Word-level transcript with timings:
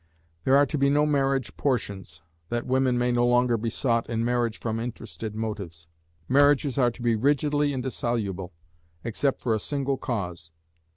There 0.45 0.55
are 0.57 0.65
to 0.65 0.79
be 0.79 0.89
no 0.89 1.05
marriage 1.05 1.55
portions, 1.57 2.23
that 2.49 2.65
women 2.65 2.97
may 2.97 3.11
no 3.11 3.23
longer 3.23 3.55
be 3.55 3.69
sought 3.69 4.09
in 4.09 4.25
marriage 4.25 4.57
from 4.59 4.79
interested 4.79 5.35
motives. 5.35 5.85
Marriages 6.27 6.79
are 6.79 6.89
to 6.89 7.03
be 7.03 7.15
rigidly 7.15 7.71
indissoluble, 7.71 8.51
except 9.03 9.41
for 9.43 9.53
a 9.53 9.59
single 9.59 9.97
cause. 9.97 10.49